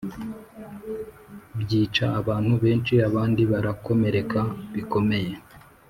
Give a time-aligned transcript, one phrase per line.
[1.61, 4.39] byica abantu benshi abandi barakomereka
[4.73, 5.33] bikomeye